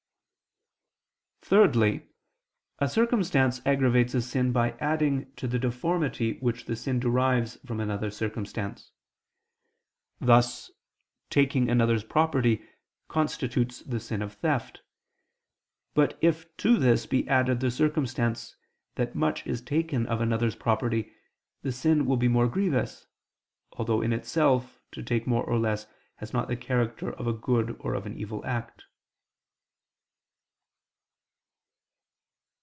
Thirdly, 1.43 2.07
a 2.79 2.87
circumstance 2.87 3.61
aggravates 3.65 4.13
a 4.13 4.21
sin 4.21 4.53
by 4.53 4.71
adding 4.79 5.33
to 5.33 5.49
the 5.49 5.59
deformity 5.59 6.37
which 6.39 6.63
the 6.63 6.77
sin 6.77 6.97
derives 6.97 7.57
from 7.65 7.81
another 7.81 8.09
circumstance: 8.09 8.93
thus, 10.21 10.71
taking 11.29 11.69
another's 11.69 12.05
property 12.05 12.63
constitutes 13.09 13.81
the 13.81 13.99
sin 13.99 14.21
of 14.21 14.35
theft; 14.35 14.81
but 15.93 16.17
if 16.21 16.55
to 16.57 16.77
this 16.77 17.05
be 17.05 17.27
added 17.27 17.59
the 17.59 17.71
circumstance 17.71 18.55
that 18.95 19.13
much 19.13 19.45
is 19.45 19.61
taken 19.61 20.05
of 20.05 20.21
another's 20.21 20.55
property, 20.55 21.11
the 21.63 21.73
sin 21.73 22.05
will 22.05 22.17
be 22.17 22.29
more 22.29 22.47
grievous; 22.47 23.07
although 23.73 24.01
in 24.01 24.13
itself, 24.13 24.79
to 24.93 25.03
take 25.03 25.27
more 25.27 25.43
or 25.43 25.59
less 25.59 25.85
has 26.15 26.31
not 26.31 26.47
the 26.47 26.55
character 26.55 27.11
of 27.11 27.27
a 27.27 27.33
good 27.33 27.75
or 27.79 27.93
of 27.93 28.05
an 28.05 28.17
evil 28.17 28.45
act. 28.45 28.83